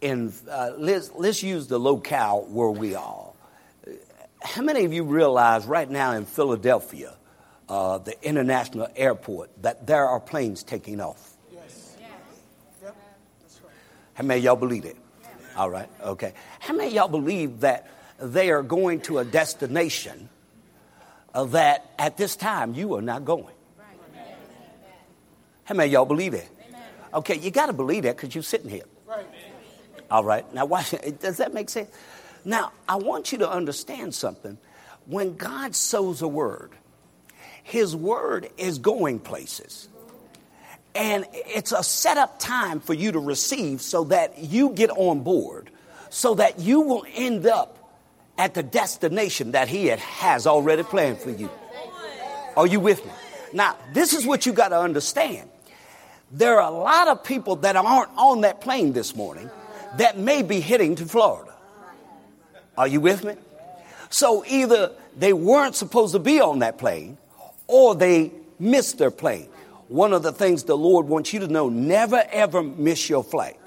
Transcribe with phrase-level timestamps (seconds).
[0.01, 3.33] in, uh, let's, let's use the locale where we are.
[4.41, 7.13] How many of you realize right now in Philadelphia,
[7.69, 11.35] uh, the international airport, that there are planes taking off?
[11.53, 11.97] Yes.
[12.83, 12.97] Yep.
[13.63, 13.73] Right.
[14.15, 14.97] How many of y'all believe it?
[15.57, 16.35] All right, okay.
[16.59, 20.29] How many of y'all believe that they are going to a destination
[21.33, 23.55] uh, that at this time you are not going?
[25.65, 26.49] How many of y'all believe it?
[27.15, 28.85] Okay, you got to believe that because you're sitting here.
[30.11, 30.85] All right, now why,
[31.21, 31.89] does that make sense?
[32.45, 34.59] Now, I want you to understand something.
[35.07, 36.73] When God sows a word,
[37.65, 39.89] his word is going places.
[40.95, 45.23] And it's a set up time for you to receive so that you get on
[45.23, 45.71] board,
[46.11, 47.99] so that you will end up
[48.39, 51.51] at the destination that he has already planned for you.
[52.57, 53.11] Are you with me?
[53.53, 55.49] Now, this is what you got to understand.
[56.31, 59.51] There are a lot of people that aren't on that plane this morning
[59.97, 61.53] that may be heading to Florida.
[62.77, 63.35] Are you with me?
[64.11, 67.17] So either they weren't supposed to be on that plane
[67.67, 69.49] or they miss their plane.
[69.89, 73.59] One of the things the Lord wants you to know never ever miss your flight.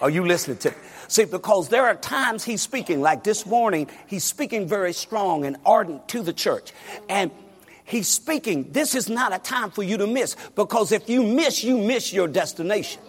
[0.00, 0.76] Are you listening to me?
[1.08, 5.56] See, because there are times he's speaking, like this morning, he's speaking very strong and
[5.64, 6.72] ardent to the church.
[7.08, 7.30] And
[7.84, 11.62] he's speaking, this is not a time for you to miss, because if you miss,
[11.62, 13.00] you miss your destination.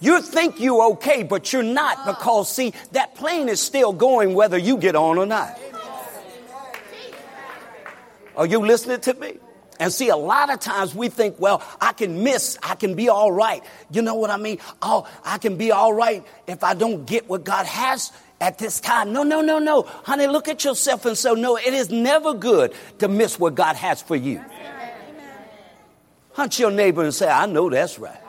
[0.00, 4.58] You think you're okay, but you're not because, see, that plane is still going whether
[4.58, 5.58] you get on or not.
[8.38, 9.36] Are you listening to me?
[9.80, 13.08] And see, a lot of times we think, well, I can miss, I can be
[13.08, 13.62] all right.
[13.90, 14.58] You know what I mean?
[14.80, 18.80] Oh, I can be all right if I don't get what God has at this
[18.80, 19.12] time.
[19.12, 19.82] No, no, no, no.
[19.82, 23.76] Honey, look at yourself and say, no, it is never good to miss what God
[23.76, 24.40] has for you.
[26.32, 28.20] Hunt your neighbor and say, I know that's right.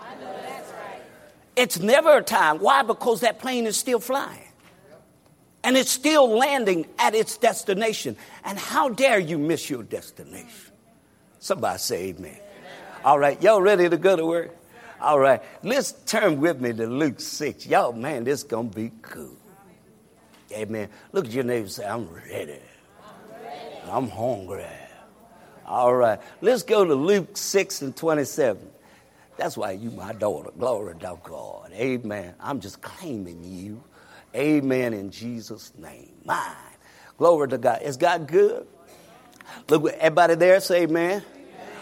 [1.55, 2.57] It's never a time.
[2.59, 2.81] Why?
[2.81, 4.48] Because that plane is still flying.
[5.69, 8.17] And it's still landing at its destination.
[8.43, 10.71] And how dare you miss your destination?
[11.37, 12.39] Somebody say amen.
[13.05, 14.57] All right, y'all ready to go to work?
[14.99, 17.67] All right, let's turn with me to Luke 6.
[17.67, 19.37] Y'all, man, this to be cool.
[20.51, 20.89] Amen.
[21.11, 22.57] Look at your neighbor say, I'm ready.
[23.03, 23.91] I'm, ready.
[23.91, 24.65] I'm hungry.
[25.67, 28.59] All right, let's go to Luke 6 and 27.
[29.37, 30.49] That's why you my daughter.
[30.57, 31.71] Glory to God.
[31.73, 32.33] Amen.
[32.39, 33.83] I'm just claiming you.
[34.35, 36.11] Amen in Jesus' name.
[36.25, 36.55] Mine.
[37.17, 37.81] Glory to God.
[37.81, 38.67] Is God good?
[39.67, 41.21] Look, everybody there say amen.
[41.21, 41.23] amen.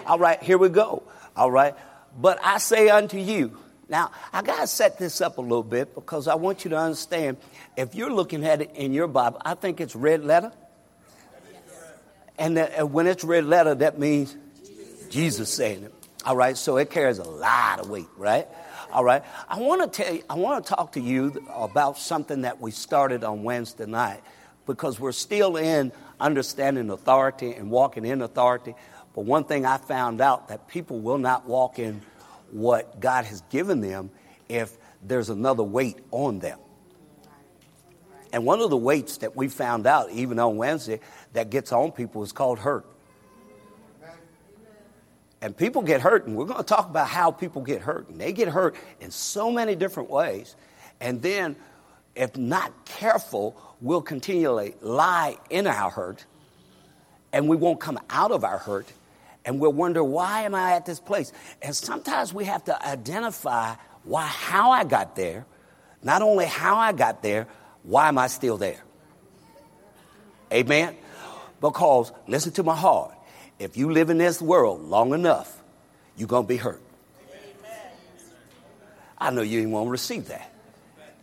[0.05, 1.03] All right, here we go.
[1.35, 1.75] All right.
[2.17, 3.57] But I say unto you,
[3.89, 6.77] now I got to set this up a little bit because I want you to
[6.77, 7.37] understand
[7.75, 10.51] if you're looking at it in your Bible, I think it's red letter.
[12.39, 14.35] And that, when it's red letter, that means
[15.09, 15.93] Jesus saying it.
[16.25, 18.47] All right, so it carries a lot of weight, right?
[18.91, 22.41] All right, I want to tell you, I want to talk to you about something
[22.43, 24.21] that we started on Wednesday night
[24.65, 28.75] because we're still in understanding authority and walking in authority.
[29.13, 32.01] But one thing I found out that people will not walk in
[32.51, 34.09] what God has given them
[34.47, 36.59] if there's another weight on them.
[38.31, 41.01] And one of the weights that we found out, even on Wednesday,
[41.33, 42.85] that gets on people is called hurt.
[45.47, 48.09] And people get hurt, and we're going to talk about how people get hurt.
[48.09, 50.57] And they get hurt in so many different ways.
[50.99, 51.55] And then,
[52.17, 56.25] if not careful, we'll continually lie in our hurt,
[57.31, 58.91] and we won't come out of our hurt,
[59.45, 61.31] and we'll wonder, why am I at this place?
[61.61, 65.45] And sometimes we have to identify why, how I got there,
[66.03, 67.47] not only how I got there,
[67.83, 68.83] why am I still there?
[70.51, 70.97] Amen?
[71.61, 73.16] Because, listen to my heart
[73.59, 75.61] if you live in this world long enough,
[76.15, 76.81] you're going to be hurt.
[79.17, 80.53] I know you ain't want to receive that.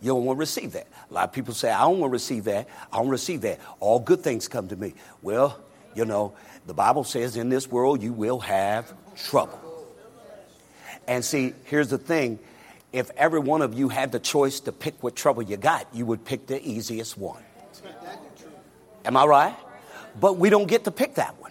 [0.01, 0.87] You don't want to receive that.
[1.09, 2.67] A lot of people say, I don't want to receive that.
[2.91, 3.59] I don't receive that.
[3.79, 4.93] All good things come to me.
[5.21, 5.57] Well,
[5.95, 6.33] you know,
[6.67, 9.61] the Bible says in this world you will have trouble.
[11.07, 12.39] And see, here's the thing
[12.91, 16.05] if every one of you had the choice to pick what trouble you got, you
[16.05, 17.43] would pick the easiest one.
[19.03, 19.55] Am I right?
[20.19, 21.44] But we don't get to pick that one.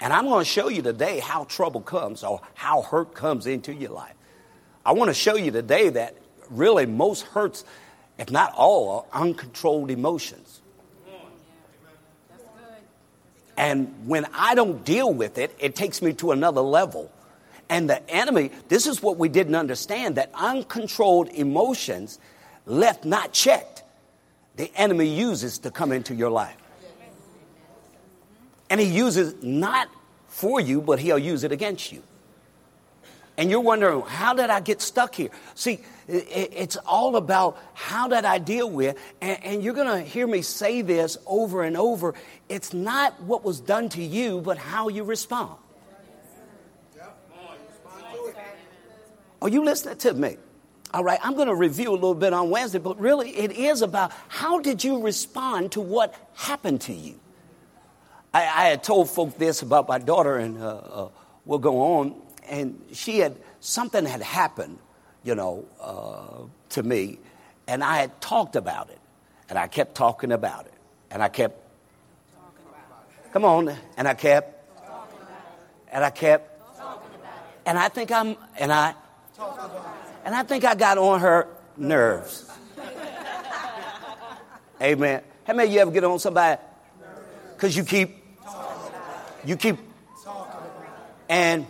[0.00, 3.72] And I'm going to show you today how trouble comes or how hurt comes into
[3.72, 4.14] your life.
[4.86, 6.16] I want to show you today that
[6.50, 7.64] really most hurts,
[8.16, 10.60] if not all, are uncontrolled emotions.
[13.56, 17.10] And when I don't deal with it, it takes me to another level.
[17.68, 22.20] And the enemy, this is what we didn't understand that uncontrolled emotions
[22.66, 23.82] left not checked,
[24.56, 26.56] the enemy uses to come into your life.
[28.70, 29.88] And he uses not
[30.28, 32.02] for you, but he'll use it against you.
[33.36, 35.30] And you're wondering, how did I get stuck here?
[35.54, 35.78] See,
[36.08, 40.82] it's all about how did I deal with, and you're going to hear me say
[40.82, 42.14] this over and over.
[42.48, 45.56] It's not what was done to you, but how you respond.
[49.40, 50.36] Are you listening to me?
[50.92, 53.82] All right, I'm going to review a little bit on Wednesday, but really it is
[53.82, 57.20] about how did you respond to what happened to you?
[58.32, 61.08] I, I had told folk this about my daughter, and uh, uh,
[61.44, 62.14] we'll go on.
[62.48, 64.78] And she had, something had happened,
[65.24, 67.18] you know, uh, to me,
[67.66, 68.98] and I had talked about it.
[69.48, 70.74] And I kept talking about it.
[71.10, 71.58] And I kept,
[73.32, 74.78] come on, and I kept,
[75.90, 76.60] and I kept,
[77.64, 78.94] and I think I'm, and I,
[80.24, 81.48] and I think I got on her
[81.78, 82.50] nerves.
[84.82, 85.22] Amen.
[85.44, 86.60] How many of you ever get on somebody?
[87.54, 88.17] Because you keep,
[89.44, 89.78] you keep,
[91.28, 91.66] and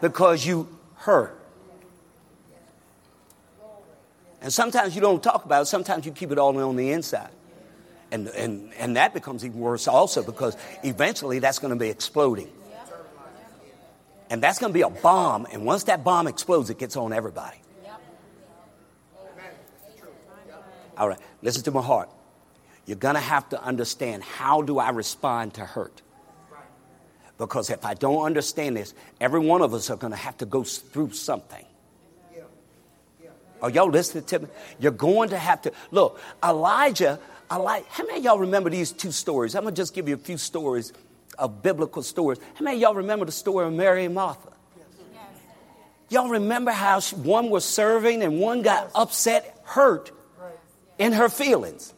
[0.00, 1.32] because you hurt.
[4.40, 7.30] And sometimes you don't talk about it, sometimes you keep it all on the inside.
[8.12, 12.48] And, and, and that becomes even worse also because eventually that's going to be exploding.
[14.30, 15.46] And that's going to be a bomb.
[15.52, 17.56] And once that bomb explodes, it gets on everybody.
[20.96, 22.08] All right, listen to my heart.
[22.86, 26.00] You're going to have to understand how do I respond to hurt?
[27.38, 30.46] Because if I don't understand this, every one of us are going to have to
[30.46, 31.64] go through something.
[33.62, 34.48] Are y'all listening to me?
[34.78, 36.20] You're going to have to look.
[36.44, 37.18] Elijah,
[37.50, 37.86] Elijah.
[37.88, 39.54] How many of y'all remember these two stories?
[39.54, 40.92] I'm gonna just give you a few stories
[41.38, 42.38] of biblical stories.
[42.54, 44.52] How many of y'all remember the story of Mary and Martha?
[46.08, 50.12] Y'all remember how she, one was serving and one got upset, hurt
[50.98, 51.92] in her feelings.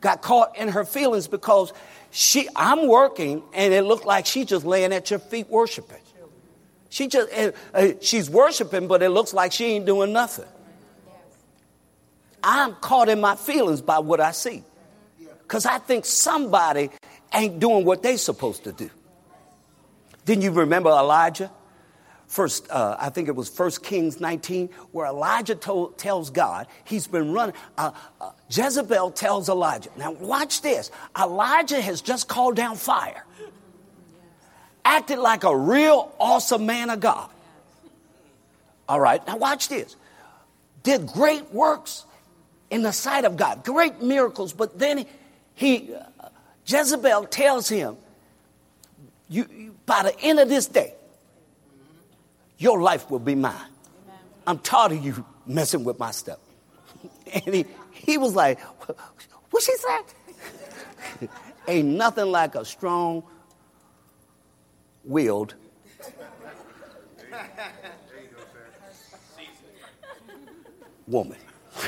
[0.00, 1.72] Got caught in her feelings because
[2.16, 6.00] she I'm working and it looked like she's just laying at your feet worshiping.
[6.88, 7.30] She just
[7.74, 10.46] uh, she's worshiping, but it looks like she ain't doing nothing.
[12.42, 14.64] I'm caught in my feelings by what I see.
[15.42, 16.88] Because I think somebody
[17.34, 18.88] ain't doing what they supposed to do.
[20.24, 21.50] Didn't you remember Elijah?
[22.26, 27.06] First, uh, I think it was First Kings 19, where Elijah told, tells God he's
[27.06, 27.54] been running.
[27.78, 29.90] Uh, uh, Jezebel tells Elijah.
[29.96, 30.90] Now, watch this.
[31.18, 33.24] Elijah has just called down fire,
[34.84, 37.30] acted like a real awesome man of God.
[38.88, 39.94] All right, now watch this.
[40.82, 42.04] Did great works
[42.70, 45.06] in the sight of God, great miracles, but then
[45.54, 45.94] he,
[46.66, 47.96] Jezebel tells him,
[49.28, 50.94] you, you, by the end of this day,
[52.58, 53.54] your life will be mine.
[54.46, 56.38] I'm tired of you messing with my stuff.
[57.34, 61.28] And he, he was like, what she said?
[61.68, 63.24] Ain't nothing like a strong
[65.04, 65.54] willed
[71.06, 71.38] woman.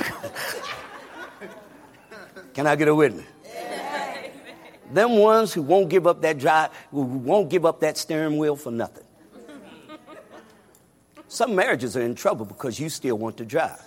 [2.54, 3.26] Can I get a witness?
[4.92, 8.56] Them ones who won't give up that drive, who won't give up that steering wheel
[8.56, 9.04] for nothing.
[11.28, 13.82] Some marriages are in trouble because you still want to drive.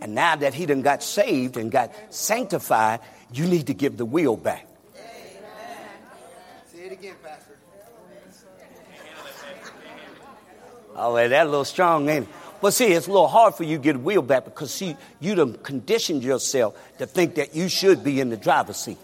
[0.00, 3.00] And now that he done got saved and got sanctified,
[3.32, 4.66] you need to give the wheel back.
[6.72, 7.58] Say it again, Pastor.
[10.94, 12.34] Oh, well, that a little strong, ain't it?
[12.60, 14.96] But see, it's a little hard for you to get a wheel back because see,
[15.20, 18.98] you done conditioned yourself to think that you should be in the driver's seat.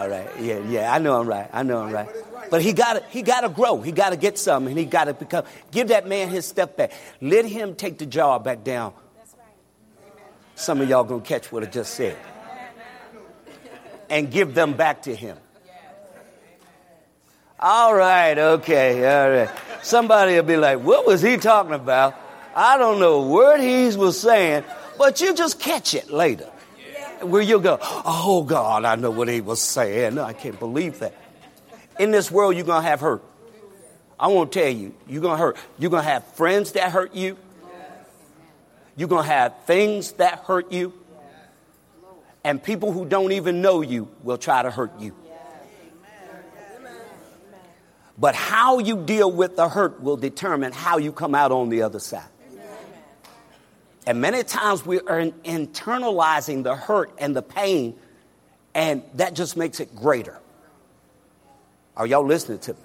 [0.00, 0.30] All right.
[0.40, 1.50] Yeah, yeah, I know I'm right.
[1.52, 2.08] I know I'm right.
[2.50, 3.82] But he got he got to grow.
[3.82, 5.44] He got to get something, and he got to become.
[5.70, 6.92] Give that man his step back.
[7.20, 8.94] Let him take the jar back down.
[10.54, 12.16] Some of y'all gonna catch what I just said,
[14.08, 15.36] and give them back to him.
[17.58, 19.50] All right, okay, all right.
[19.82, 22.14] Somebody will be like, what was he talking about?
[22.56, 24.64] I don't know what he was saying,
[24.96, 26.50] but you just catch it later.
[27.22, 30.18] Where you'll go, oh God, I know what he was saying.
[30.18, 31.14] I can't believe that.
[31.98, 33.22] In this world, you're going to have hurt.
[34.18, 35.56] I want to tell you, you're going to hurt.
[35.78, 37.36] You're going to have friends that hurt you.
[38.96, 40.92] You're going to have things that hurt you.
[42.44, 45.14] And people who don't even know you will try to hurt you.
[48.18, 51.82] But how you deal with the hurt will determine how you come out on the
[51.82, 52.28] other side.
[54.10, 57.94] And many times we are internalizing the hurt and the pain,
[58.74, 60.36] and that just makes it greater.
[61.96, 62.80] Are y'all listening to me?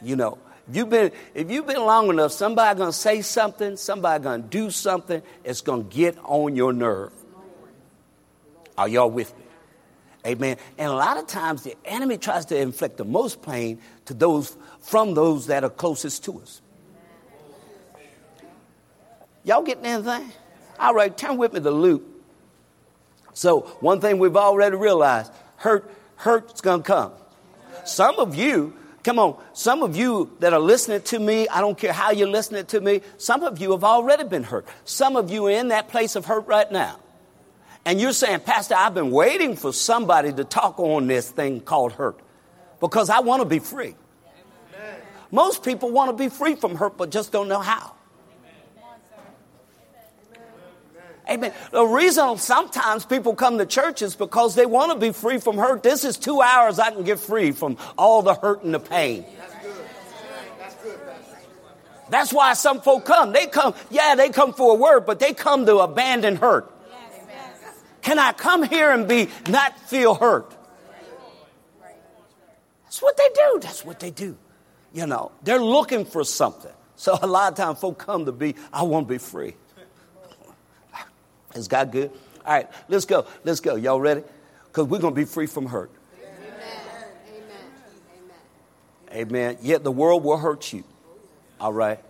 [0.00, 4.22] You know, if you've been, if you've been long enough, somebody gonna say something, somebody
[4.22, 7.10] gonna do something, it's gonna get on your nerve.
[8.78, 9.44] Are y'all with me?
[10.24, 10.56] Amen.
[10.78, 14.56] And a lot of times the enemy tries to inflict the most pain to those
[14.82, 16.60] from those that are closest to us.
[19.42, 20.30] Y'all getting anything?
[20.78, 22.02] All right, turn with me to Luke.
[23.32, 27.12] So one thing we've already realized, hurt, hurt's gonna come.
[27.84, 31.76] Some of you, come on, some of you that are listening to me, I don't
[31.76, 34.66] care how you're listening to me, some of you have already been hurt.
[34.84, 36.98] Some of you are in that place of hurt right now.
[37.84, 41.92] And you're saying, Pastor, I've been waiting for somebody to talk on this thing called
[41.92, 42.18] hurt
[42.80, 43.94] because I want to be free.
[45.30, 47.94] Most people want to be free from hurt, but just don't know how.
[51.28, 51.52] Amen.
[51.70, 55.56] The reason sometimes people come to church is because they want to be free from
[55.56, 55.82] hurt.
[55.82, 59.24] This is two hours I can get free from all the hurt and the pain.
[59.38, 59.86] That's good.
[60.58, 61.00] That's good.
[62.10, 63.32] That's why some folk come.
[63.32, 66.70] They come, yeah, they come for a word, but they come to abandon hurt.
[68.02, 70.54] Can I come here and be not feel hurt?
[72.84, 73.60] That's what they do.
[73.60, 74.36] That's what they do.
[74.92, 76.70] You know, they're looking for something.
[76.96, 79.56] So a lot of times folk come to be, I want to be free.
[81.54, 82.10] Is God good?
[82.44, 83.26] All right, let's go.
[83.44, 83.76] Let's go.
[83.76, 84.22] Y'all ready?
[84.66, 85.90] Because we're going to be free from hurt.
[86.22, 86.50] Amen.
[89.12, 89.28] Amen.
[89.28, 89.58] Amen.
[89.62, 90.84] Yet the world will hurt you.
[91.60, 92.00] All right.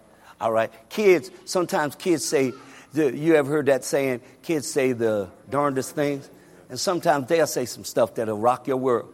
[0.40, 0.72] All right.
[0.88, 2.52] Kids, sometimes kids say,
[2.94, 4.20] you ever heard that saying?
[4.42, 6.28] Kids say the darndest things.
[6.68, 9.12] And sometimes they'll say some stuff that'll rock your world.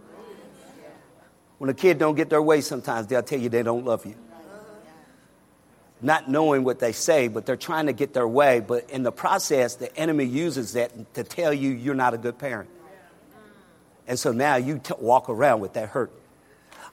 [1.59, 4.15] When a kid don't get their way, sometimes they'll tell you they don't love you.
[6.03, 8.61] Not knowing what they say, but they're trying to get their way.
[8.61, 12.39] But in the process, the enemy uses that to tell you you're not a good
[12.39, 12.71] parent.
[14.07, 16.11] And so now you t- walk around with that hurt.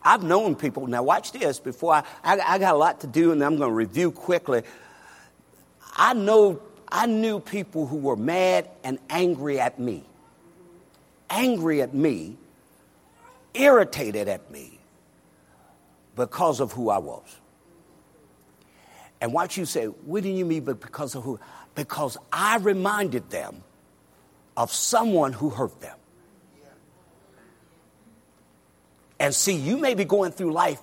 [0.04, 3.32] I've known people, now watch this, before I, I, I got a lot to do
[3.32, 4.64] and I'm going to review quickly.
[5.96, 10.04] I know I knew people who were mad and angry at me,
[11.30, 12.38] angry at me,
[13.54, 14.80] irritated at me
[16.16, 17.36] because of who I was.
[19.20, 21.40] And what you say, what do you mean but because of who?
[21.76, 23.64] Because I reminded them
[24.56, 25.98] of someone who hurt them.
[29.20, 30.80] And see, you may be going through life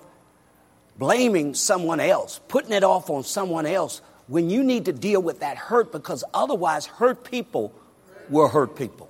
[0.97, 5.41] blaming someone else, putting it off on someone else when you need to deal with
[5.41, 7.73] that hurt because otherwise, hurt people
[8.29, 9.09] will hurt people.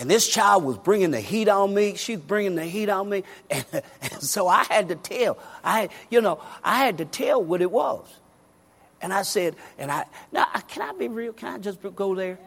[0.00, 1.94] And this child was bringing the heat on me.
[1.94, 3.22] She's bringing the heat on me.
[3.50, 3.66] And,
[4.00, 5.38] and, so I had to tell.
[5.62, 8.06] I, you know, I had to tell what it was.
[9.02, 11.34] And I said, and I, now, can I be real?
[11.34, 12.38] Can I just go there?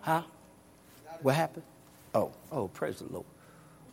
[0.00, 0.22] Huh?
[1.22, 1.62] What happened?
[2.16, 3.26] Oh, oh, praise the Lord.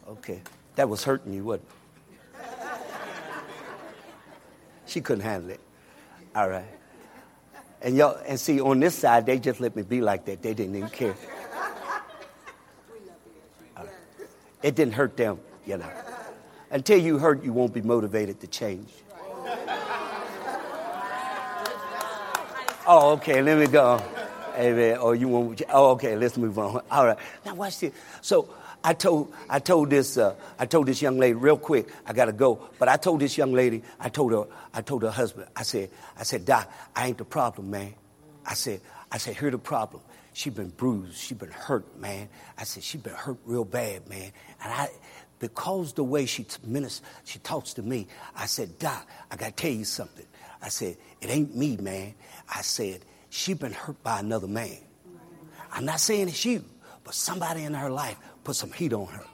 [0.10, 0.42] Okay.
[0.78, 2.42] That was hurting you, wasn't it?
[4.88, 5.60] She couldn't handle it.
[6.34, 6.66] All right.
[7.82, 10.42] And y'all, and see, on this side, they just let me be like that.
[10.42, 11.10] They didn't even care.
[11.10, 11.38] Right.
[14.64, 15.90] It didn't hurt them, you know.
[16.70, 18.90] Until you hurt, you won't be motivated to change.
[22.90, 24.02] Oh, okay, let me go.
[24.58, 24.98] Amen.
[25.00, 25.62] Oh, you want?
[25.70, 26.16] Oh, okay.
[26.16, 26.82] Let's move on.
[26.90, 27.18] All right.
[27.46, 27.94] Now watch this.
[28.22, 28.50] So
[28.84, 31.90] I told, I told this, uh, I told this young lady real quick.
[32.06, 35.12] I gotta go, but I told this young lady, I told her, I told her
[35.12, 37.94] husband, I said, I said, Doc, I ain't the problem, man.
[38.46, 40.02] I said, I said, here's the problem.
[40.38, 42.30] She been bruised, she been hurt, man.
[42.60, 44.32] I said, she been hurt real bad, man.
[44.64, 44.90] And I,
[45.40, 49.72] because the way she ministers, she talks to me, I said, Doc, I gotta tell
[49.72, 50.28] you something.
[50.62, 52.14] I said, it ain't me, man.
[52.54, 53.02] I said,
[53.32, 54.78] she been hurt by another man.
[55.72, 56.64] I'm not saying it's you,
[57.04, 59.26] but somebody in her life put some heat on her.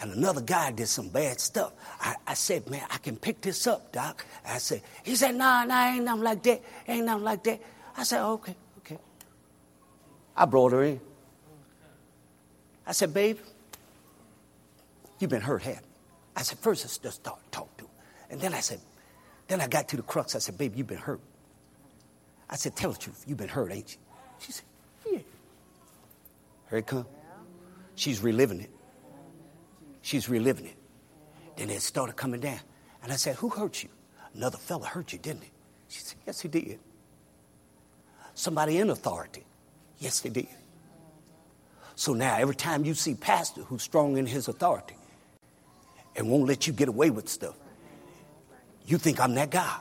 [0.00, 1.74] And another guy did some bad stuff.
[2.00, 4.24] I, I, said, man, I can pick this up, doc.
[4.46, 6.62] I said, he said, nah, nah, ain't nothing like that.
[6.88, 7.60] Ain't nothing like that.
[7.94, 8.63] I said, okay, okay.
[10.36, 11.00] I brought her in.
[12.86, 13.38] I said, babe,
[15.18, 15.82] you've been hurt, have
[16.36, 17.90] I said, first let's just talk, talk to her.
[18.30, 18.80] And then I said,
[19.46, 20.34] then I got to the crux.
[20.34, 21.20] I said, babe, you've been hurt.
[22.50, 23.24] I said, tell the truth.
[23.26, 23.98] You've been hurt, ain't you?
[24.40, 24.64] She said,
[25.10, 25.18] yeah.
[26.70, 27.06] Here it come.
[27.94, 28.70] She's reliving it.
[30.02, 30.76] She's reliving it.
[31.56, 32.60] Then it started coming down.
[33.02, 33.88] And I said, Who hurt you?
[34.34, 35.50] Another fella hurt you, didn't he?
[35.88, 36.78] She said, Yes, he did.
[38.34, 39.44] Somebody in authority.
[40.04, 40.48] Yes, they did.
[41.96, 44.96] So now, every time you see pastor who's strong in his authority
[46.14, 47.54] and won't let you get away with stuff,
[48.84, 49.78] you think I'm that guy.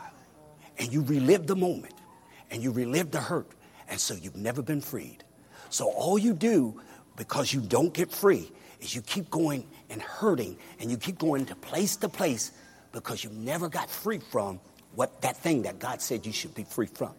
[0.78, 1.94] And you relive the moment
[2.50, 3.50] and you relive the hurt.
[3.90, 5.26] And so you've never been freed.
[5.70, 6.80] So all you do,
[7.18, 8.50] because you don't get free,
[8.80, 12.54] is you keep going and hurting and you keep going to place to place
[12.94, 14.62] because you never got free from
[14.96, 17.14] what that thing that God said you should be free from.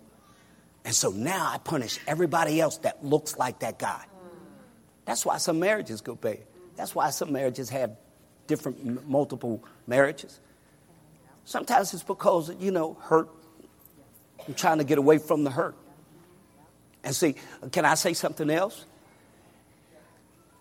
[0.85, 4.05] And so now I punish everybody else that looks like that guy.
[5.07, 6.41] That's why some marriages go bad.
[6.77, 7.97] That's why some marriages have
[8.47, 10.41] different, multiple marriages.
[11.45, 13.29] Sometimes it's because, you know, hurt.
[14.47, 15.75] I'm trying to get away from the hurt.
[17.03, 17.35] And see,
[17.71, 18.85] can I say something else?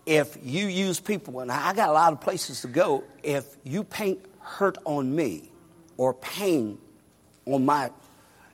[0.06, 3.86] If you use people, and I got a lot of places to go, if you
[3.86, 5.50] paint hurt on me
[5.96, 6.78] or pain
[7.46, 7.90] on my,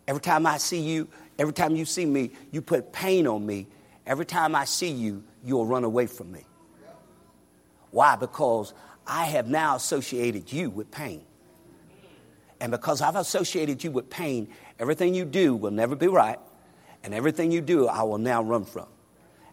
[0.07, 1.07] every time I see you,
[1.39, 3.67] every time you see me, you put pain on me.
[4.05, 6.43] Every time I see you, you'll run away from me.
[7.91, 8.15] Why?
[8.15, 8.73] Because
[9.07, 11.23] I have now associated you with pain.
[12.61, 16.37] And because I've associated you with pain, everything you do will never be right,
[17.03, 18.87] and everything you do, I will now run from.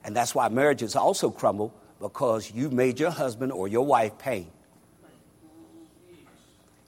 [0.04, 4.50] And that's why marriages also crumble because you've made your husband or your wife pain.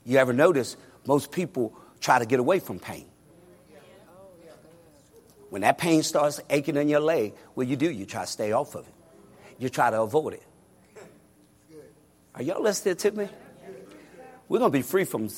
[0.04, 0.76] You ever notice
[1.06, 3.06] most people try to get away from pain?
[5.50, 7.90] When that pain starts aching in your leg, what you do?
[7.90, 8.94] You try to stay off of it.
[9.58, 10.42] You try to avoid it.
[12.34, 13.28] Are y'all listening to me?
[14.48, 15.28] We're going to be free from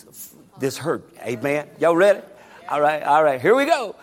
[0.58, 1.08] this hurt.
[1.20, 1.68] Amen.
[1.78, 2.20] Y'all ready?
[2.68, 3.40] All right, all right.
[3.40, 3.96] Here we go.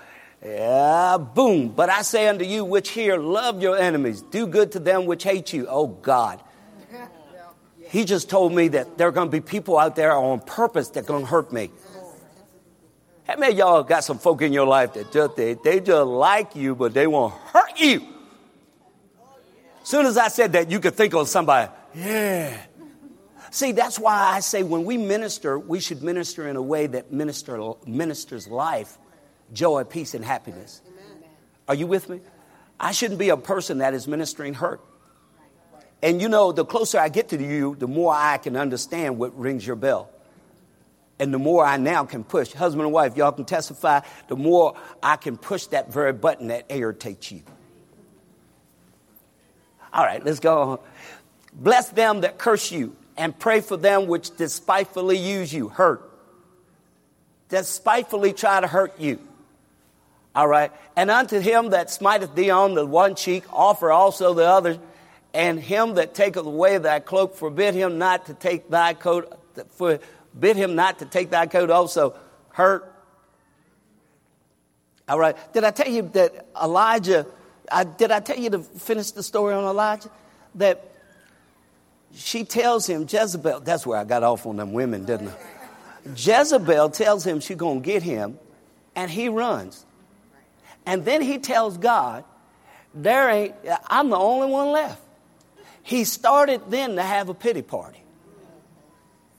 [0.44, 1.70] Yeah, boom.
[1.70, 5.24] But I say unto you which hear, love your enemies, do good to them which
[5.24, 5.68] hate you.
[5.70, 6.42] Oh God.
[7.90, 10.90] He just told me that there are going to be people out there on purpose
[10.90, 11.72] that are going to hurt me.
[13.28, 16.56] How many y'all got some folk in your life that just they, they just like
[16.56, 18.02] you, but they won't hurt you?
[19.84, 21.70] Soon as I said that, you could think of somebody.
[21.94, 22.58] Yeah.
[23.52, 27.12] See, that's why I say when we minister, we should minister in a way that
[27.12, 28.98] minister, ministers life,
[29.52, 30.82] joy, peace, and happiness.
[31.68, 32.22] Are you with me?
[32.80, 34.82] I shouldn't be a person that is ministering hurt.
[36.02, 39.38] And you know, the closer I get to you, the more I can understand what
[39.38, 40.12] rings your bell.
[41.20, 44.76] And the more I now can push, husband and wife, y'all can testify, the more
[45.02, 47.42] I can push that very button that irritates you.
[49.92, 50.80] All right, let's go on.
[51.54, 56.04] Bless them that curse you and pray for them which despitefully use you, hurt.
[57.50, 59.20] Despitefully try to hurt you.
[60.36, 60.72] All right.
[60.96, 64.78] And unto him that smiteth thee on the one cheek, offer also the other.
[65.34, 69.34] And him that taketh away thy cloak, forbid him not to take thy coat,
[70.38, 72.14] forbid him not to take thy coat also.
[72.50, 72.94] Hurt.
[75.10, 75.36] All right.
[75.52, 77.26] Did I tell you that Elijah,
[77.72, 80.12] I, did I tell you to finish the story on Elijah?
[80.54, 80.92] That
[82.14, 85.36] she tells him, Jezebel, that's where I got off on them women, didn't I?
[86.16, 88.38] Jezebel tells him she's going to get him,
[88.96, 89.86] and he runs.
[90.86, 92.24] And then he tells God,
[92.94, 93.56] there ain't,
[93.88, 95.02] I'm the only one left.
[95.82, 98.04] He started then to have a pity party.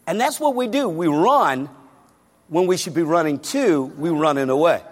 [0.09, 0.89] And that's what we do.
[0.89, 1.69] We run
[2.49, 4.83] when we should be running to, we running away.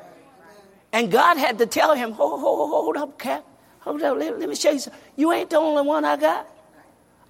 [0.93, 3.43] And God had to tell him, hold, hold, hold up, Cap.
[3.81, 5.01] Hold up, let, let me show you something.
[5.17, 6.47] You ain't the only one I got.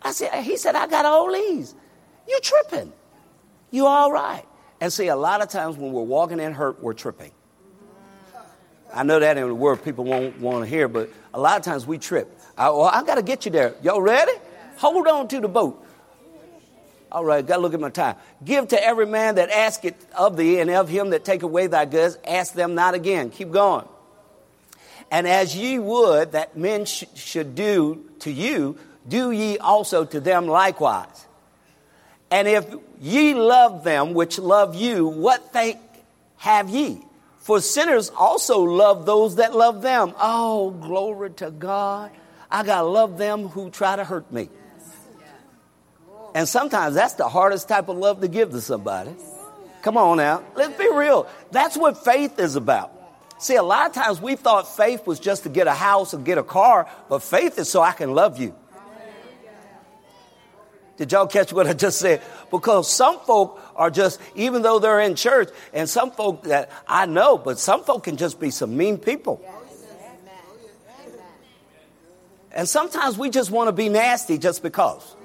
[0.03, 1.77] I said, he said, I got all these.
[2.27, 2.92] You tripping.
[3.70, 4.44] You all right.
[4.81, 7.31] And see, a lot of times when we're walking in hurt, we're tripping.
[8.92, 11.62] I know that in the word people won't want to hear, but a lot of
[11.62, 12.37] times we trip.
[12.59, 13.77] I, well, I got to get you there.
[13.81, 14.33] Y'all ready?
[14.79, 15.86] Hold on to the boat.
[17.11, 18.16] All right, got to look at my time.
[18.45, 21.85] Give to every man that asketh of thee, and of him that take away thy
[21.85, 23.31] goods, ask them not again.
[23.31, 23.87] Keep going.
[25.11, 28.77] And as ye would that men sh- should do to you,
[29.09, 31.27] do ye also to them likewise.
[32.31, 32.66] And if
[33.01, 35.79] ye love them which love you, what thank
[36.38, 37.01] have ye?
[37.38, 40.12] For sinners also love those that love them.
[40.21, 42.11] Oh, glory to God.
[42.51, 44.49] I got to love them who try to hurt me.
[46.37, 49.11] And sometimes that's the hardest type of love to give to somebody.
[49.81, 50.44] Come on now.
[50.55, 51.27] Let's be real.
[51.51, 52.92] That's what faith is about.
[53.38, 56.18] See, a lot of times we thought faith was just to get a house or
[56.18, 58.55] get a car, but faith is so I can love you.
[60.99, 62.20] Did y'all catch what I just said?
[62.51, 67.07] Because some folk are just, even though they're in church, and some folk that I
[67.07, 69.42] know, but some folk can just be some mean people.
[72.53, 75.16] And sometimes we just want to be nasty just because.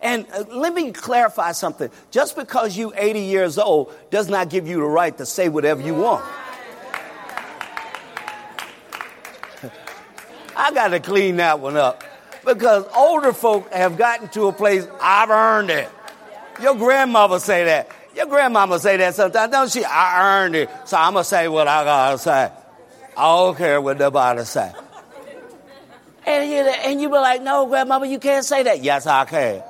[0.00, 1.90] And uh, let me clarify something.
[2.10, 5.82] Just because you 80 years old does not give you the right to say whatever
[5.82, 6.24] you want.
[10.56, 12.04] I got to clean that one up
[12.44, 15.90] because older folk have gotten to a place, I've earned it.
[16.62, 17.90] Your grandmother say that.
[18.14, 19.84] Your grandmama say that sometimes, don't she?
[19.84, 22.50] I earned it, so I'm gonna say what I gotta say.
[23.14, 24.72] I don't care what nobody say.
[26.24, 28.82] And you, and you be like, no, grandmama, you can't say that.
[28.82, 29.62] Yes, I can.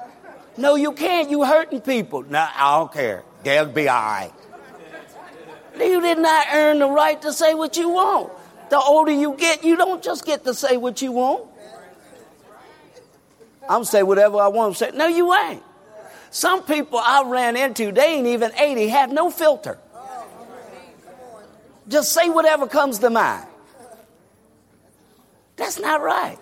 [0.56, 1.30] No, you can't.
[1.30, 2.22] You hurting people.
[2.22, 3.24] No, I don't care.
[3.42, 4.32] They'll be all right.
[5.78, 8.32] You did not earn the right to say what you want.
[8.70, 11.44] The older you get, you don't just get to say what you want.
[13.68, 14.96] I'm say whatever I want to say.
[14.96, 15.62] No, you ain't.
[16.30, 19.78] Some people I ran into, they ain't even 80, have no filter.
[21.88, 23.46] Just say whatever comes to mind.
[25.56, 26.38] That's not right.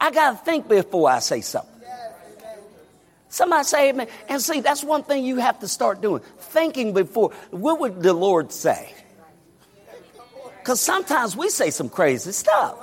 [0.00, 1.77] I got to think before I say something.
[3.28, 4.08] Somebody say amen.
[4.28, 6.22] And see, that's one thing you have to start doing.
[6.38, 7.32] Thinking before.
[7.50, 8.92] What would the Lord say?
[10.60, 12.78] Because sometimes we say some crazy stuff.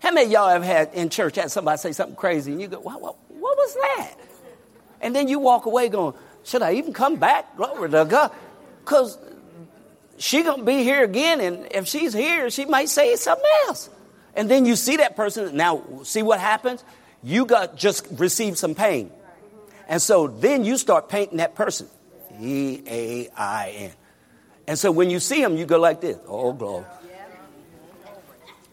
[0.00, 2.80] How many y'all have had in church had somebody say something crazy and you go,
[2.80, 4.14] what, what, what was that?
[5.00, 6.14] And then you walk away going,
[6.44, 7.56] should I even come back?
[7.56, 8.32] Glory to God.
[8.84, 9.18] Because
[10.18, 13.88] she going to be here again, and if she's here, she might say something else.
[14.34, 15.56] And then you see that person.
[15.56, 16.84] Now, see what happens?
[17.22, 19.10] You got just received some pain.
[19.88, 21.88] And so then you start painting that person.
[22.40, 23.92] E A I N.
[24.66, 26.16] And so when you see them, you go like this.
[26.26, 26.84] Oh, glory.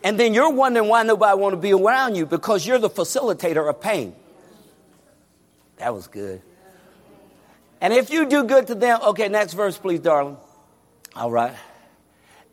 [0.03, 3.69] And then you're wondering why nobody want to be around you because you're the facilitator
[3.69, 4.15] of pain.
[5.77, 6.41] That was good.
[7.81, 10.37] And if you do good to them, okay, next verse, please, darling.
[11.15, 11.55] All right.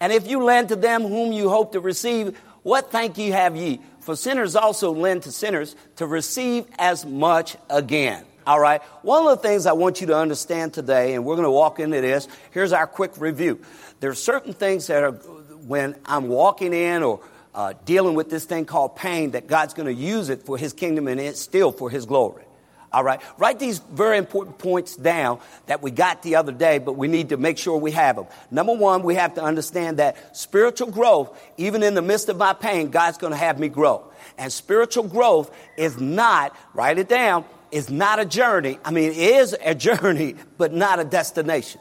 [0.01, 3.57] And if you lend to them whom you hope to receive, what thank ye have
[3.57, 3.81] ye?
[4.01, 8.25] For sinners also lend to sinners to receive as much again.
[8.49, 8.83] All right.
[9.03, 11.81] One of the things I want you to understand today, and we're going to walk
[11.81, 13.61] into this, here's our quick review.
[14.01, 17.21] There are certain things that are, when I'm walking in or
[17.55, 20.73] uh, dealing with this thing called pain, that God's going to use it for His
[20.73, 22.45] kingdom and it's still for His glory.
[22.91, 23.21] All right.
[23.37, 27.29] Write these very important points down that we got the other day, but we need
[27.29, 28.29] to make sure we have them.
[28.51, 32.55] Number one, we have to understand that spiritual growth, even in the midst of my
[32.55, 34.11] pain, God's going to have me grow.
[34.39, 38.79] And spiritual growth is not, write it down, is not a journey.
[38.85, 41.81] I mean, it is a journey, but not a destination.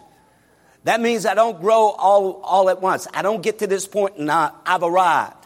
[0.83, 3.07] That means I don't grow all, all at once.
[3.13, 5.45] I don't get to this point and I, I've arrived.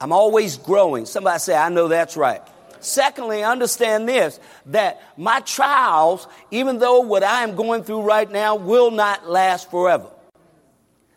[0.00, 1.06] I'm always growing.
[1.06, 2.42] Somebody say, I know that's right.
[2.80, 8.56] Secondly, understand this that my trials, even though what I am going through right now,
[8.56, 10.10] will not last forever.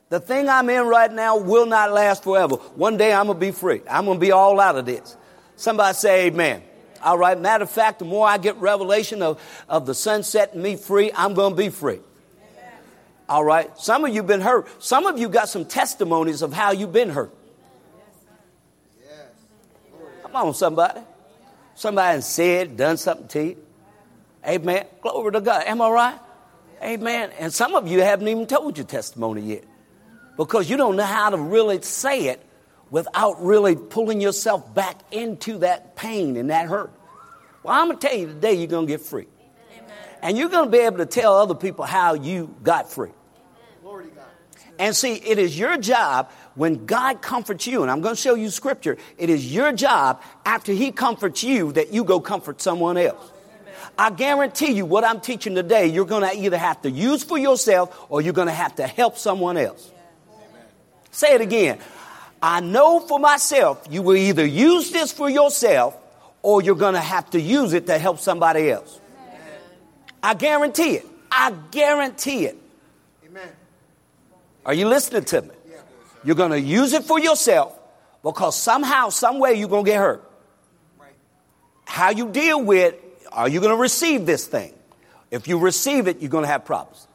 [0.09, 2.55] The thing I'm in right now will not last forever.
[2.55, 3.81] One day I'm going to be free.
[3.89, 5.17] I'm going to be all out of this.
[5.57, 6.61] Somebody say amen.
[7.07, 7.39] All right.
[7.39, 11.09] Matter of fact, the more I get revelation of, of the Son setting me free,
[11.15, 12.01] I'm going to be free.
[13.29, 13.69] All right.
[13.79, 14.67] Some of you been hurt.
[14.83, 17.33] Some of you got some testimonies of how you've been hurt.
[20.21, 20.99] Come on, somebody.
[21.75, 23.57] Somebody said, done something to you.
[24.45, 24.85] Amen.
[24.99, 25.63] Glory to God.
[25.65, 26.19] Am I right?
[26.83, 27.31] Amen.
[27.39, 29.63] And some of you haven't even told your testimony yet
[30.35, 32.43] because you don't know how to really say it
[32.89, 36.91] without really pulling yourself back into that pain and that hurt.
[37.63, 39.27] Well, I'm going to tell you today you're going to get free.
[39.73, 39.91] Amen.
[40.21, 43.11] And you're going to be able to tell other people how you got free.
[44.79, 48.35] And see, it is your job when God comforts you, and I'm going to show
[48.35, 52.97] you scripture, it is your job after He comforts you that you go comfort someone
[52.97, 53.31] else.
[53.97, 57.37] I guarantee you what I'm teaching today, you're going to either have to use for
[57.37, 59.91] yourself or you're going to have to help someone else.
[61.09, 61.79] Say it again.
[62.39, 65.97] I know for myself, you will either use this for yourself
[66.41, 68.99] or you're going to have to use it to help somebody else.
[70.21, 71.05] I guarantee it.
[71.31, 72.57] I guarantee it.
[73.25, 73.49] Amen.
[74.65, 75.49] Are you listening to me?
[76.23, 77.77] You're going to use it for yourself
[78.23, 80.23] because somehow, some way, you're going to get hurt.
[81.85, 82.95] How you deal with,
[83.31, 84.73] are you going to receive this thing?
[85.31, 87.07] If you receive it, you're going to have problems.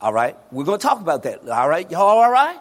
[0.00, 0.36] All right?
[0.50, 1.46] We're going to talk about that.
[1.48, 1.90] All right?
[1.90, 2.58] Y'all all right?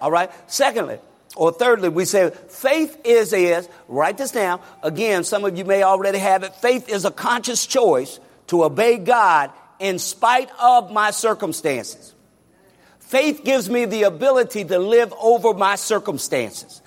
[0.00, 0.30] All right.
[0.50, 0.98] Secondly,
[1.36, 4.60] or thirdly, we say faith is is, write this down.
[4.82, 6.54] Again, some of you may already have it.
[6.56, 12.14] Faith is a conscious choice to obey God in spite of my circumstances.
[12.98, 16.82] Faith gives me the ability to live over my circumstances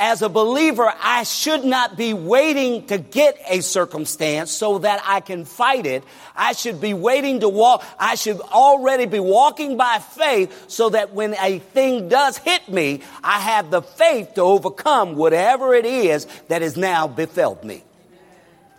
[0.00, 5.20] as a believer, I should not be waiting to get a circumstance so that I
[5.20, 6.02] can fight it.
[6.34, 7.84] I should be waiting to walk.
[7.98, 13.02] I should already be walking by faith so that when a thing does hit me,
[13.22, 17.84] I have the faith to overcome whatever it is that has now befell me.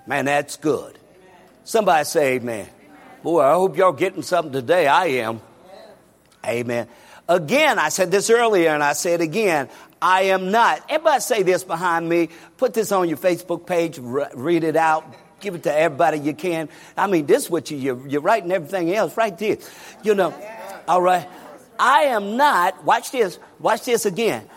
[0.08, 0.98] Man, that's good.
[1.64, 2.68] Somebody say amen.
[3.22, 4.88] Boy, I hope y'all getting something today.
[4.88, 5.40] I am.
[6.44, 6.88] Amen.
[7.30, 9.70] Again, I said this earlier and I say it again.
[10.02, 10.84] I am not.
[10.90, 12.30] Everybody say this behind me.
[12.58, 15.06] Put this on your Facebook page, read it out.
[15.42, 16.70] give it to everybody you can.
[16.96, 19.58] I mean, this what you, you're, you're writing everything else right there.
[20.04, 20.34] You know,
[20.88, 21.28] all right.
[21.78, 24.48] I am not, watch this, watch this again.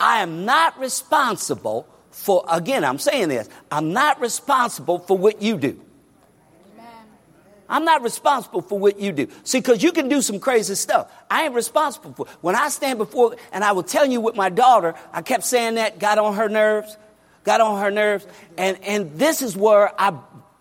[0.00, 5.58] I am not responsible for, again, I'm saying this, I'm not responsible for what you
[5.58, 5.80] do.
[7.68, 9.28] I'm not responsible for what you do.
[9.44, 11.10] See, because you can do some crazy stuff.
[11.30, 14.50] I ain't responsible for When I stand before, and I will tell you with my
[14.50, 16.96] daughter, I kept saying that, got on her nerves,
[17.44, 18.26] got on her nerves.
[18.58, 20.18] And, and this is where I,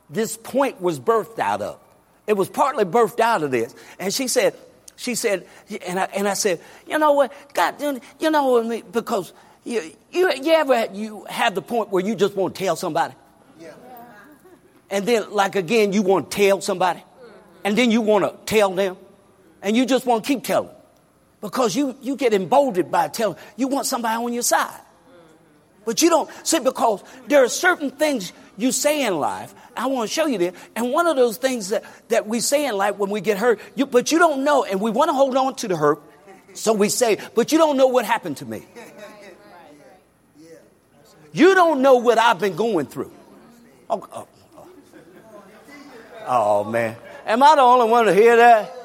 [0.10, 1.80] this point was birthed out of.
[2.26, 3.76] It was partly birthed out of this.
[4.00, 4.56] And she said,
[4.96, 5.46] she said,
[5.86, 7.82] and I, and I said, you know what, God,
[8.20, 9.34] you know, because
[9.66, 13.14] you, you, you ever you have the point where you just want to tell somebody?
[14.94, 17.04] And then, like again, you want to tell somebody.
[17.64, 18.96] And then you want to tell them.
[19.64, 20.70] And you just want to keep telling.
[21.42, 23.38] Because you, you get emboldened by telling.
[23.58, 24.80] You want somebody on your side.
[25.84, 29.56] But you don't see because there are certain things you say in life.
[29.76, 30.54] I want to show you this.
[30.76, 33.60] And one of those things that, that we say in life when we get hurt,
[33.74, 36.04] you, but you don't know, and we want to hold on to the hurt.
[36.54, 38.64] So we say, but you don't know what happened to me.
[41.32, 43.12] You don't know what I've been going through.
[43.90, 44.28] Oh, oh,
[46.28, 46.96] Oh, man.
[47.26, 48.76] Am I the only one to hear that?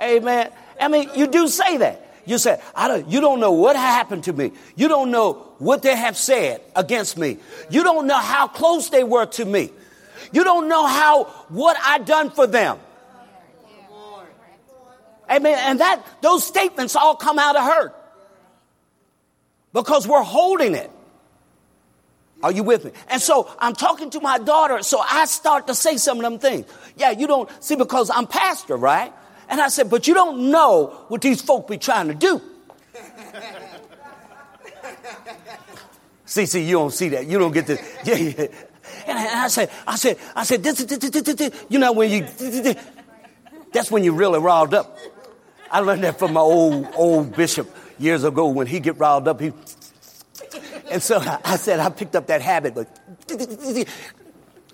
[0.00, 0.50] Amen.
[0.80, 2.02] I mean, you do say that.
[2.26, 4.52] You say, I don't, you don't know what happened to me.
[4.74, 7.38] You don't know what they have said against me.
[7.70, 9.70] You don't know how close they were to me.
[10.32, 12.78] You don't know how, what I done for them.
[15.30, 15.58] Amen.
[15.58, 17.94] And that, those statements all come out of hurt.
[19.72, 20.90] Because we're holding it.
[22.42, 22.92] Are you with me?
[23.08, 26.38] And so I'm talking to my daughter, so I start to say some of them
[26.38, 26.66] things.
[26.96, 29.12] Yeah, you don't see because I'm pastor, right?
[29.48, 32.40] And I said, but you don't know what these folk be trying to do.
[36.24, 37.26] see, see, you don't see that.
[37.26, 37.80] You don't get this.
[38.04, 38.46] Yeah, yeah.
[39.08, 41.64] And I said, I said, I said, this, this, this, this, this.
[41.68, 42.26] you know, when you,
[43.72, 44.98] that's when you really riled up.
[45.70, 47.68] I learned that from my old, old bishop
[47.98, 48.46] years ago.
[48.48, 49.52] When he get riled up, he
[50.90, 52.88] and so I said, I picked up that habit, but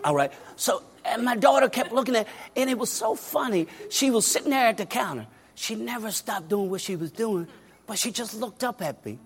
[0.05, 0.33] all right.
[0.57, 3.67] So and my daughter kept looking at, and it was so funny.
[3.91, 5.27] She was sitting there at the counter.
[5.55, 7.49] She never stopped doing what she was doing,
[7.87, 9.19] but she just looked up at me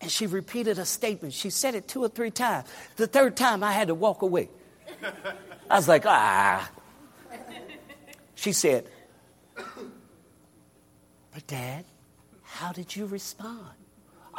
[0.00, 1.34] and she repeated a statement.
[1.34, 2.66] She said it two or three times.
[2.96, 4.48] The third time, I had to walk away.
[5.70, 6.70] I was like, ah.
[8.34, 8.86] She said,
[9.54, 11.84] But, Dad,
[12.42, 13.79] how did you respond?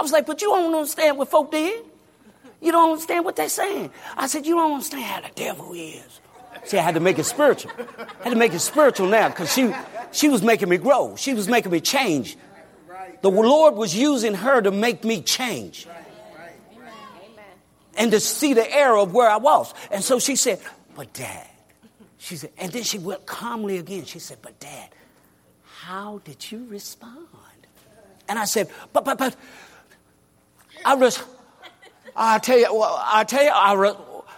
[0.01, 1.85] I was like, but you don't understand what folk did.
[2.59, 3.91] You don't understand what they're saying.
[4.17, 6.19] I said, you don't understand how the devil is.
[6.63, 7.71] See, I had to make it spiritual.
[7.77, 9.71] I had to make it spiritual now because she,
[10.11, 11.15] she was making me grow.
[11.17, 12.35] She was making me change.
[13.21, 15.85] The Lord was using her to make me change
[17.95, 19.71] and to see the error of where I was.
[19.91, 20.61] And so she said,
[20.95, 21.45] but dad,
[22.17, 24.05] she said, and then she went calmly again.
[24.05, 24.89] She said, but dad,
[25.83, 27.27] how did you respond?
[28.27, 29.35] And I said, but, but, but,
[30.85, 31.23] I res-
[32.15, 33.93] I tell you, I tell you, I re-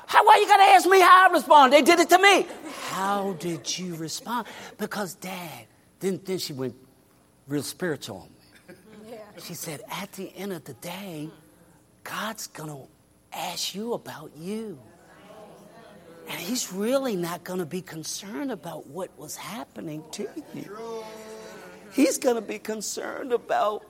[0.06, 1.74] how, why you got to ask me how I respond?
[1.74, 2.46] They did it to me.
[2.90, 4.48] How did you respond?
[4.78, 5.66] Because dad,
[6.00, 6.76] then, then she went
[7.48, 8.76] real spiritual on me.
[9.12, 9.18] Yeah.
[9.42, 11.30] She said, at the end of the day,
[12.04, 12.88] God's going to
[13.36, 14.78] ask you about you.
[16.30, 21.04] And he's really not going to be concerned about what was happening to you.
[21.92, 23.84] He's going to be concerned about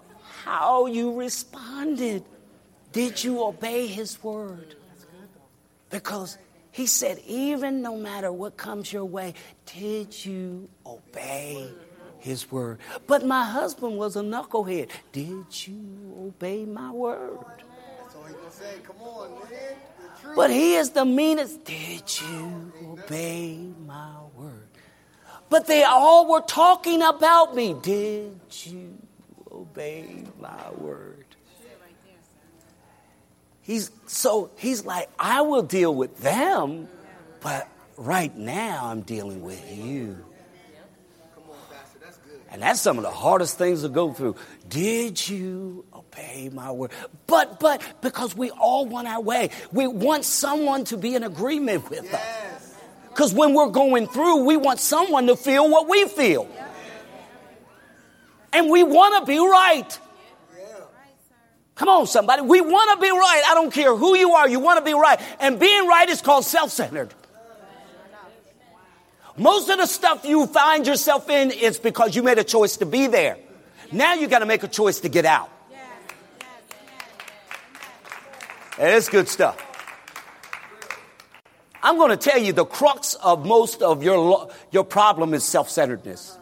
[0.43, 2.23] how you responded.
[2.93, 4.75] Did you obey his word?
[5.89, 6.37] Because
[6.71, 9.33] he said, even no matter what comes your way,
[9.65, 11.69] did you obey
[12.19, 12.79] his word?
[13.05, 14.89] But my husband was a knucklehead.
[15.11, 17.39] Did you obey my word?
[17.99, 18.75] That's all he gonna say.
[18.83, 20.35] Come on, man.
[20.35, 21.65] But he is the meanest.
[21.65, 24.67] Did you obey my word?
[25.49, 27.75] But they all were talking about me.
[27.81, 28.97] Did you
[29.51, 31.32] obey my word?
[33.63, 36.87] He's so he's like, I will deal with them,
[37.41, 40.23] but right now I'm dealing with you.
[42.53, 44.35] And that's some of the hardest things to go through.
[44.69, 46.91] Did you obey my word?
[47.25, 49.49] But, but, because we all want our way.
[49.71, 52.75] We want someone to be in agreement with us.
[53.09, 56.47] Because when we're going through, we want someone to feel what we feel.
[58.53, 59.99] And we want to be right.
[61.75, 62.43] Come on, somebody.
[62.43, 63.43] We want to be right.
[63.47, 64.47] I don't care who you are.
[64.47, 65.19] You want to be right.
[65.39, 67.13] And being right is called self centered.
[69.35, 72.85] Most of the stuff you find yourself in is because you made a choice to
[72.85, 73.37] be there.
[73.91, 75.49] Now you got to make a choice to get out.
[78.77, 79.59] And it's good stuff.
[81.81, 85.69] I'm going to tell you the crux of most of your, your problem is self
[85.69, 86.37] centeredness.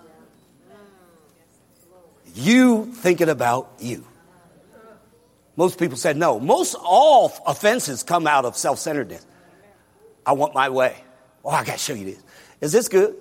[2.36, 4.06] You thinking about you.
[5.56, 6.40] Most people said no.
[6.40, 9.26] Most all offenses come out of self centeredness.
[10.26, 10.96] I want my way.
[11.44, 12.24] Oh, I got to show you this.
[12.62, 13.16] Is this good?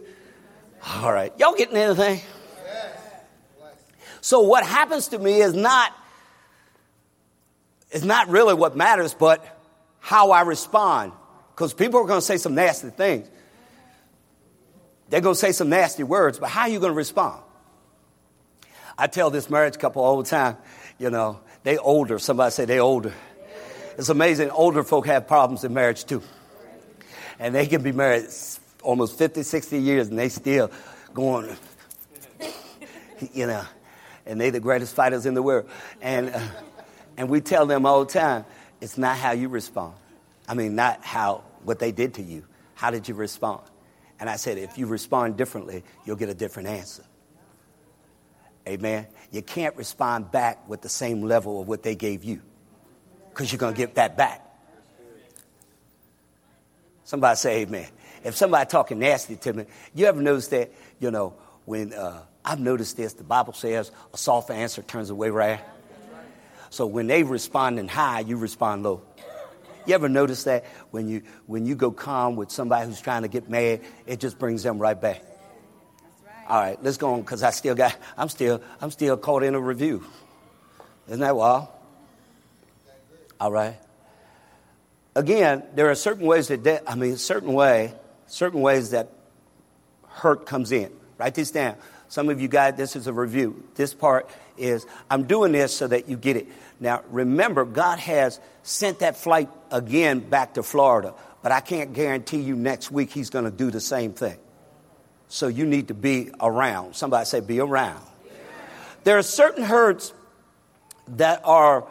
[0.87, 1.33] All right.
[1.39, 2.21] Y'all getting anything?
[4.21, 5.93] So what happens to me is not
[7.91, 9.45] is not really what matters, but
[9.99, 11.13] how I respond.
[11.55, 13.29] Because people are going to say some nasty things.
[15.09, 17.43] They're going to say some nasty words, but how are you going to respond?
[18.97, 20.57] I tell this marriage couple all the time,
[20.99, 22.19] you know, they older.
[22.19, 23.13] Somebody say they older.
[23.99, 24.51] It's amazing.
[24.51, 26.23] Older folk have problems in marriage too.
[27.39, 28.27] And they can be married
[28.83, 30.71] almost 50, 60 years and they still
[31.13, 31.55] going,
[33.33, 33.65] you know,
[34.27, 35.69] and they the greatest fighters in the world.
[36.01, 36.41] And, uh,
[37.17, 38.45] and we tell them all the time,
[38.81, 39.95] it's not how you respond.
[40.49, 42.45] I mean, not how, what they did to you.
[42.75, 43.63] How did you respond?
[44.19, 47.05] And I said, if you respond differently, you'll get a different answer.
[48.71, 49.09] Amen.
[49.33, 52.41] You can't respond back with the same level of what they gave you
[53.31, 54.47] because you're going to get that back.
[57.03, 57.89] Somebody say amen.
[58.23, 62.61] If somebody talking nasty to me, you ever notice that, you know, when uh, I've
[62.61, 65.63] noticed this, the Bible says a soft answer turns away wrath.
[66.71, 69.03] So when they responding high, you respond low.
[69.85, 73.29] You ever notice that when you when you go calm with somebody who's trying to
[73.29, 75.25] get mad, it just brings them right back.
[76.51, 79.55] All right, let's go on because I still got I'm still I'm still caught in
[79.55, 80.05] a review.
[81.07, 81.69] Isn't that wild?
[83.39, 83.79] All right.
[85.15, 87.95] Again, there are certain ways that de- I mean certain way
[88.27, 89.13] certain ways that
[90.09, 90.91] hurt comes in.
[91.19, 91.77] Write this down.
[92.09, 93.63] Some of you guys, this is a review.
[93.77, 96.49] This part is, I'm doing this so that you get it.
[96.81, 102.41] Now, remember, God has sent that flight again back to Florida, but I can't guarantee
[102.41, 104.39] you next week He's going to do the same thing.
[105.31, 106.97] So you need to be around.
[106.97, 108.05] Somebody say, be around.
[109.05, 110.13] There are certain hurts
[111.07, 111.87] that are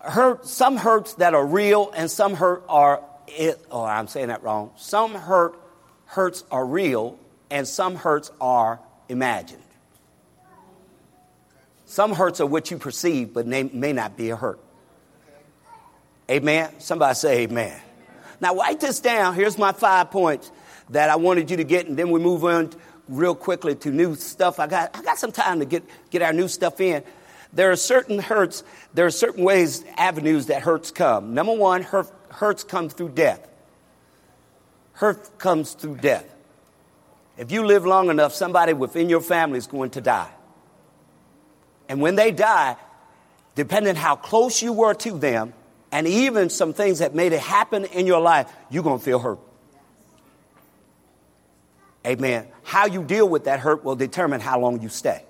[0.00, 3.00] hurt, some hurts that are real, and some hurt are,
[3.70, 4.72] oh, I'm saying that wrong.
[4.76, 5.54] Some hurt
[6.06, 7.16] hurts are real,
[7.48, 9.62] and some hurts are imagined.
[11.86, 14.58] Some hurts are what you perceive, but may not be a hurt.
[16.28, 16.70] Amen.
[16.80, 17.80] Somebody say amen.
[18.40, 19.36] Now, write this down.
[19.36, 20.50] Here's my five points
[20.90, 22.70] that I wanted you to get, and then we move on
[23.08, 24.58] real quickly to new stuff.
[24.58, 27.02] I got, I got some time to get, get our new stuff in.
[27.52, 28.64] There are certain hurts,
[28.94, 31.34] there are certain ways, avenues that hurts come.
[31.34, 33.46] Number one, hurt, hurts come through death.
[34.94, 36.32] Hurt comes through death.
[37.36, 40.30] If you live long enough, somebody within your family is going to die.
[41.88, 42.76] And when they die,
[43.54, 45.52] depending how close you were to them,
[45.90, 49.18] and even some things that made it happen in your life, you're going to feel
[49.18, 49.38] hurt.
[52.06, 52.48] Amen.
[52.64, 55.22] How you deal with that hurt will determine how long you stay.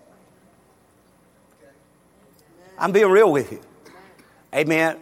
[2.78, 3.60] I'm being real with you.
[4.54, 4.98] Amen.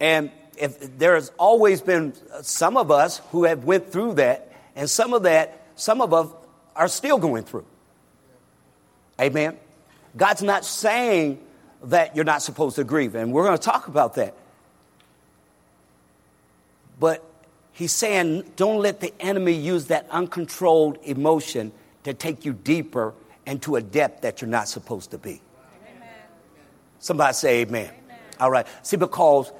[0.00, 5.14] And if there's always been some of us who have went through that, and some
[5.14, 6.28] of that some of us
[6.76, 7.66] are still going through.
[9.20, 9.56] Amen.
[10.16, 11.40] God's not saying
[11.84, 14.34] that you're not supposed to grieve, and we're going to talk about that.
[16.98, 17.24] But
[17.74, 21.72] he's saying don't let the enemy use that uncontrolled emotion
[22.04, 23.12] to take you deeper
[23.46, 25.42] into a depth that you're not supposed to be.
[25.96, 26.08] Amen.
[26.98, 27.90] Somebody say amen.
[28.04, 28.18] amen.
[28.40, 28.66] All right.
[28.82, 29.52] See, because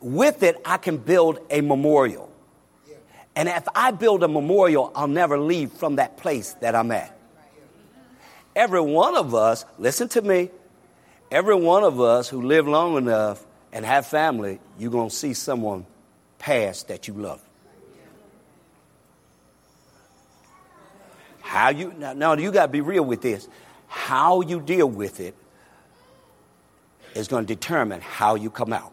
[0.00, 2.30] with it, I can build a memorial.
[3.36, 7.10] And if I build a memorial, I'll never leave from that place that I'm at.
[8.54, 10.50] Every one of us, listen to me,
[11.30, 15.34] every one of us who live long enough and have family, you're going to see
[15.34, 15.84] someone
[16.38, 17.43] pass that you love.
[21.54, 23.48] How you now, now you got to be real with this.
[23.86, 25.36] How you deal with it
[27.14, 28.92] is going to determine how you come out.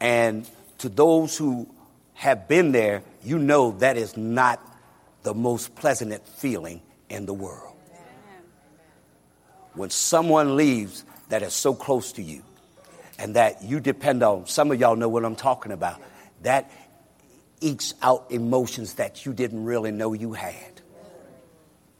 [0.00, 1.68] And to those who
[2.14, 4.64] have been there, you know that is not
[5.24, 7.74] the most pleasant feeling in the world.
[9.74, 12.44] When someone leaves that is so close to you
[13.18, 16.00] and that you depend on, some of y'all know what I'm talking about,
[16.42, 16.70] that
[17.60, 20.80] ekes out emotions that you didn't really know you had.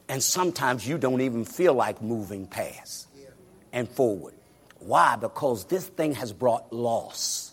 [0.07, 3.07] And sometimes you don't even feel like moving past
[3.71, 4.33] and forward.
[4.79, 5.15] Why?
[5.15, 7.49] Because this thing has brought loss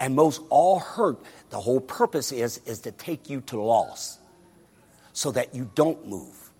[0.00, 1.18] and most all hurt,
[1.50, 4.18] the whole purpose is, is to take you to loss
[5.12, 6.50] so that you don't move.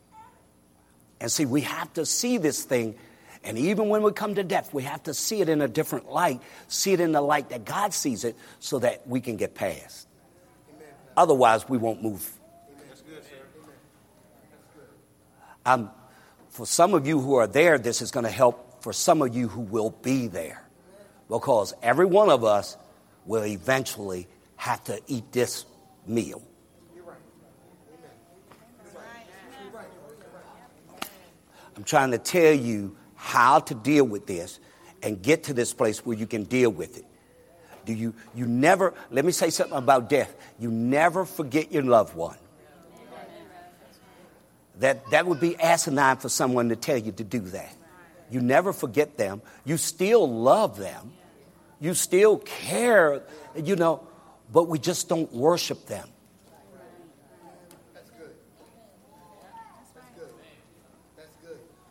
[1.21, 2.97] And see, we have to see this thing
[3.43, 6.11] And even when we come to death, we have to see it in a different
[6.11, 9.55] light, see it in the light that God sees it so that we can get
[9.55, 10.07] past.
[11.17, 12.31] Otherwise, we won't move.
[15.65, 15.91] Um,
[16.51, 19.35] for some of you who are there, this is going to help for some of
[19.35, 20.63] you who will be there.
[21.29, 22.77] Because every one of us
[23.25, 24.27] will eventually
[24.57, 25.65] have to eat this
[26.07, 26.43] meal.
[31.77, 34.59] I'm trying to tell you how to deal with this
[35.03, 37.05] and get to this place where you can deal with it.
[37.85, 40.35] Do you, you never, let me say something about death.
[40.59, 42.39] You never forget your loved one.
[44.79, 47.75] That, that would be asinine for someone to tell you to do that.
[48.31, 49.43] You never forget them.
[49.67, 51.13] You still love them.
[51.79, 53.23] You still care,
[53.55, 54.07] you know,
[54.51, 56.09] but we just don't worship them.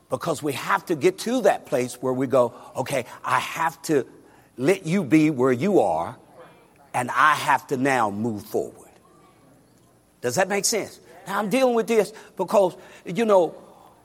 [0.10, 4.05] Because we have to get to that place where we go, okay, I have to
[4.57, 6.18] let you be where you are,
[6.93, 8.89] and I have to now move forward.
[10.22, 10.99] Does that make sense?
[11.28, 13.55] Now I'm dealing with this because, you know,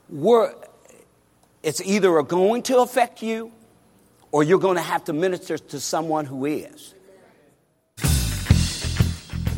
[0.09, 0.53] we're,
[1.63, 3.51] it's either going to affect you
[4.31, 6.93] or you're going to have to minister to someone who is.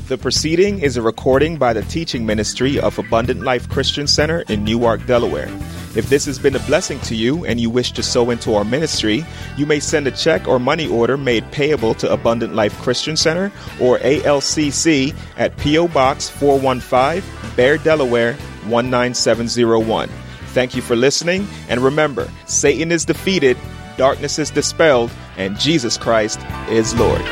[0.07, 4.63] The proceeding is a recording by the teaching ministry of Abundant Life Christian Center in
[4.63, 5.51] Newark, Delaware.
[5.97, 8.63] If this has been a blessing to you and you wish to sow into our
[8.63, 9.25] ministry,
[9.57, 13.51] you may send a check or money order made payable to Abundant Life Christian Center
[13.81, 15.87] or ALCC at P.O.
[15.87, 17.23] Box 415,
[17.55, 18.37] Bear, Delaware
[18.67, 20.07] 19701.
[20.49, 23.57] Thank you for listening, and remember Satan is defeated,
[23.97, 26.39] darkness is dispelled, and Jesus Christ
[26.69, 27.23] is Lord.